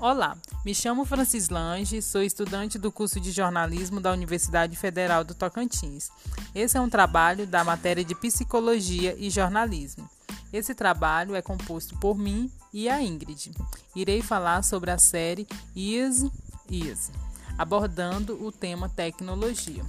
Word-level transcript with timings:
Olá, 0.00 0.38
me 0.64 0.72
chamo 0.72 1.04
Francis 1.04 1.48
Lange, 1.48 2.00
sou 2.00 2.22
estudante 2.22 2.78
do 2.78 2.92
curso 2.92 3.18
de 3.18 3.32
jornalismo 3.32 4.00
da 4.00 4.12
Universidade 4.12 4.76
Federal 4.76 5.24
do 5.24 5.34
Tocantins. 5.34 6.08
Esse 6.54 6.78
é 6.78 6.80
um 6.80 6.88
trabalho 6.88 7.48
da 7.48 7.64
matéria 7.64 8.04
de 8.04 8.14
psicologia 8.14 9.16
e 9.18 9.28
jornalismo. 9.28 10.08
Esse 10.52 10.72
trabalho 10.72 11.34
é 11.34 11.42
composto 11.42 11.98
por 11.98 12.16
mim 12.16 12.48
e 12.72 12.88
a 12.88 13.02
Ingrid. 13.02 13.50
Irei 13.96 14.22
falar 14.22 14.62
sobre 14.62 14.92
a 14.92 14.98
série 14.98 15.48
Easy 15.74 16.30
Easy, 16.70 17.10
abordando 17.58 18.40
o 18.40 18.52
tema 18.52 18.88
tecnologia. 18.88 19.84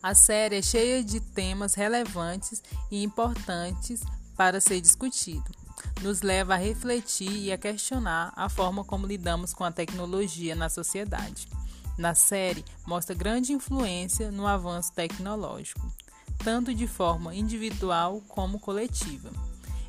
A 0.00 0.14
série 0.14 0.58
é 0.58 0.62
cheia 0.62 1.02
de 1.02 1.18
temas 1.18 1.74
relevantes 1.74 2.62
e 2.88 3.02
importantes 3.02 4.00
para 4.36 4.60
ser 4.60 4.80
discutido. 4.80 5.59
Nos 6.02 6.22
leva 6.22 6.54
a 6.54 6.56
refletir 6.56 7.30
e 7.30 7.52
a 7.52 7.58
questionar 7.58 8.32
a 8.34 8.48
forma 8.48 8.82
como 8.82 9.06
lidamos 9.06 9.52
com 9.52 9.64
a 9.64 9.70
tecnologia 9.70 10.54
na 10.54 10.70
sociedade. 10.70 11.46
Na 11.98 12.14
série, 12.14 12.64
mostra 12.86 13.14
grande 13.14 13.52
influência 13.52 14.30
no 14.30 14.46
avanço 14.46 14.92
tecnológico, 14.94 15.86
tanto 16.42 16.74
de 16.74 16.86
forma 16.86 17.34
individual 17.34 18.22
como 18.28 18.58
coletiva, 18.58 19.30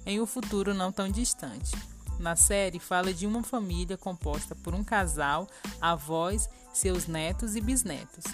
em 0.06 0.20
um 0.20 0.26
futuro 0.26 0.74
não 0.74 0.92
tão 0.92 1.10
distante. 1.10 1.72
Na 2.20 2.36
série, 2.36 2.78
fala 2.78 3.14
de 3.14 3.26
uma 3.26 3.42
família 3.42 3.98
composta 3.98 4.54
por 4.54 4.76
um 4.76 4.84
casal, 4.84 5.48
avós, 5.80 6.50
seus 6.74 7.08
netos 7.08 7.56
e 7.56 7.62
bisnetos 7.62 8.26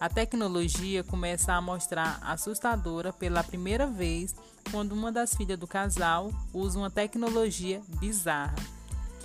a 0.00 0.08
tecnologia 0.08 1.04
começa 1.04 1.52
a 1.52 1.60
mostrar 1.60 2.18
assustadora 2.22 3.12
pela 3.12 3.44
primeira 3.44 3.86
vez 3.86 4.34
quando 4.70 4.92
uma 4.92 5.12
das 5.12 5.34
filhas 5.34 5.58
do 5.58 5.66
casal 5.66 6.32
usa 6.54 6.78
uma 6.78 6.90
tecnologia 6.90 7.82
bizarra, 8.00 8.56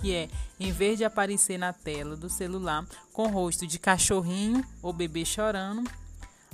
que 0.02 0.14
é, 0.14 0.28
em 0.60 0.70
vez 0.72 0.98
de 0.98 1.04
aparecer 1.04 1.56
na 1.56 1.72
tela 1.72 2.14
do 2.14 2.28
celular 2.28 2.84
com 3.10 3.28
rosto 3.28 3.66
de 3.66 3.78
cachorrinho 3.78 4.62
ou 4.82 4.92
bebê 4.92 5.24
chorando, 5.24 5.90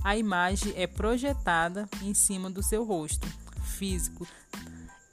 a 0.05 0.17
imagem 0.17 0.73
é 0.77 0.87
projetada 0.87 1.89
em 2.01 2.15
cima 2.15 2.49
do 2.49 2.63
seu 2.63 2.85
rosto 2.85 3.27
físico, 3.65 4.25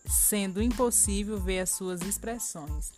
sendo 0.06 0.62
impossível 0.62 1.40
ver 1.40 1.62
as 1.62 1.72
suas 1.72 2.02
expressões. 2.02 2.92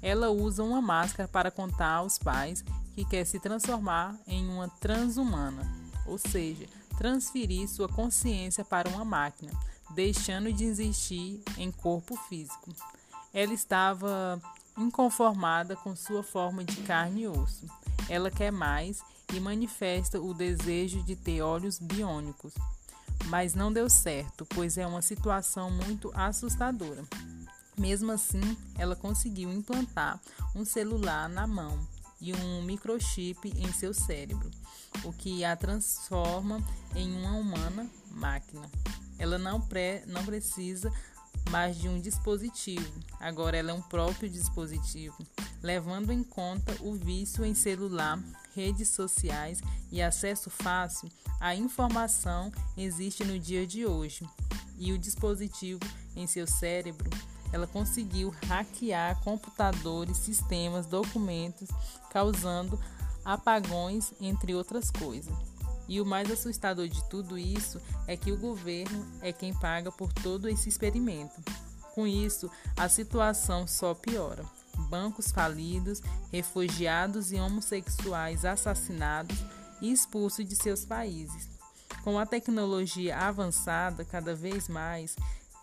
Ela 0.00 0.30
usa 0.30 0.62
uma 0.62 0.80
máscara 0.80 1.28
para 1.28 1.50
contar 1.50 1.94
aos 1.94 2.18
pais 2.18 2.64
que 2.94 3.04
quer 3.04 3.24
se 3.24 3.38
transformar 3.38 4.18
em 4.26 4.48
uma 4.48 4.68
transhumana, 4.68 5.66
ou 6.06 6.18
seja, 6.18 6.66
transferir 6.98 7.68
sua 7.68 7.88
consciência 7.88 8.64
para 8.64 8.88
uma 8.88 9.04
máquina, 9.04 9.52
deixando 9.94 10.52
de 10.52 10.64
existir 10.64 11.42
em 11.56 11.70
corpo 11.70 12.16
físico. 12.28 12.74
Ela 13.32 13.54
estava 13.54 14.40
inconformada 14.76 15.76
com 15.76 15.94
sua 15.94 16.22
forma 16.22 16.64
de 16.64 16.76
carne 16.82 17.22
e 17.22 17.28
osso. 17.28 17.66
Ela 18.08 18.30
quer 18.30 18.50
mais 18.50 19.02
e 19.32 19.40
manifesta 19.40 20.20
o 20.20 20.34
desejo 20.34 21.02
de 21.04 21.14
ter 21.14 21.42
olhos 21.42 21.78
biônicos. 21.78 22.52
Mas 23.26 23.54
não 23.54 23.72
deu 23.72 23.88
certo, 23.88 24.44
pois 24.46 24.76
é 24.76 24.86
uma 24.86 25.02
situação 25.02 25.70
muito 25.70 26.10
assustadora. 26.14 27.04
Mesmo 27.78 28.10
assim, 28.10 28.56
ela 28.76 28.96
conseguiu 28.96 29.52
implantar 29.52 30.20
um 30.54 30.64
celular 30.64 31.28
na 31.28 31.46
mão 31.46 31.78
e 32.20 32.32
um 32.34 32.62
microchip 32.62 33.52
em 33.56 33.72
seu 33.72 33.94
cérebro, 33.94 34.50
o 35.04 35.12
que 35.12 35.44
a 35.44 35.56
transforma 35.56 36.62
em 36.94 37.12
uma 37.16 37.32
humana 37.32 37.88
máquina. 38.10 38.70
Ela 39.18 39.38
não, 39.38 39.60
pré, 39.60 40.04
não 40.06 40.24
precisa 40.24 40.92
mais 41.50 41.76
de 41.76 41.88
um 41.88 42.00
dispositivo, 42.00 42.92
agora 43.18 43.56
ela 43.56 43.70
é 43.70 43.74
um 43.74 43.82
próprio 43.82 44.28
dispositivo, 44.28 45.16
levando 45.62 46.12
em 46.12 46.22
conta 46.22 46.76
o 46.80 46.94
vício 46.94 47.44
em 47.44 47.54
celular, 47.54 48.22
redes 48.54 48.88
sociais 48.88 49.60
e 49.90 50.00
acesso 50.02 50.50
fácil 50.50 51.08
à 51.40 51.54
informação 51.54 52.52
existe 52.76 53.24
no 53.24 53.38
dia 53.38 53.66
de 53.66 53.86
hoje. 53.86 54.28
E 54.78 54.92
o 54.92 54.98
dispositivo 54.98 55.80
em 56.16 56.26
seu 56.26 56.46
cérebro 56.46 57.10
ela 57.52 57.66
conseguiu 57.66 58.34
hackear 58.46 59.20
computadores, 59.22 60.16
sistemas, 60.18 60.86
documentos, 60.86 61.68
causando 62.10 62.78
apagões, 63.24 64.12
entre 64.20 64.54
outras 64.54 64.90
coisas. 64.90 65.34
E 65.88 66.00
o 66.00 66.06
mais 66.06 66.30
assustador 66.30 66.88
de 66.88 67.02
tudo 67.08 67.36
isso 67.36 67.80
é 68.06 68.16
que 68.16 68.30
o 68.30 68.36
governo 68.36 69.04
é 69.20 69.32
quem 69.32 69.52
paga 69.52 69.90
por 69.90 70.12
todo 70.12 70.48
esse 70.48 70.68
experimento. 70.68 71.42
Com 71.94 72.06
isso, 72.06 72.48
a 72.76 72.88
situação 72.88 73.66
só 73.66 73.92
piora. 73.92 74.44
Bancos 74.88 75.32
falidos, 75.32 76.00
refugiados 76.32 77.32
e 77.32 77.36
homossexuais 77.36 78.44
assassinados 78.44 79.36
e 79.80 79.90
expulsos 79.90 80.46
de 80.46 80.54
seus 80.54 80.84
países. 80.84 81.48
Com 82.04 82.18
a 82.18 82.24
tecnologia 82.24 83.16
avançada 83.18 84.04
cada 84.04 84.34
vez 84.34 84.68
mais, 84.68 85.16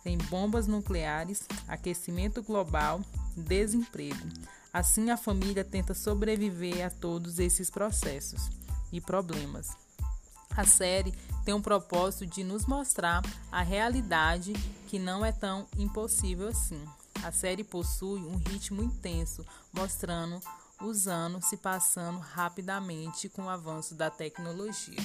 tem 0.08 0.16
bombas 0.16 0.66
nucleares, 0.66 1.46
aquecimento 1.68 2.42
global, 2.42 3.02
desemprego. 3.36 4.26
Assim, 4.72 5.10
a 5.10 5.18
família 5.18 5.62
tenta 5.62 5.92
sobreviver 5.92 6.86
a 6.86 6.88
todos 6.88 7.38
esses 7.38 7.68
processos 7.68 8.48
e 8.90 9.02
problemas. 9.02 9.68
A 10.56 10.64
série 10.64 11.12
tem 11.44 11.52
um 11.52 11.60
propósito 11.60 12.24
de 12.24 12.42
nos 12.42 12.64
mostrar 12.64 13.20
a 13.52 13.60
realidade 13.60 14.54
que 14.86 14.98
não 14.98 15.22
é 15.22 15.30
tão 15.30 15.68
impossível 15.76 16.48
assim. 16.48 16.82
A 17.22 17.30
série 17.30 17.62
possui 17.62 18.20
um 18.20 18.36
ritmo 18.36 18.82
intenso, 18.82 19.44
mostrando 19.74 20.40
os 20.80 21.06
anos 21.06 21.44
se 21.44 21.58
passando 21.58 22.18
rapidamente 22.18 23.28
com 23.28 23.42
o 23.42 23.50
avanço 23.50 23.94
da 23.94 24.08
tecnologia. 24.08 24.96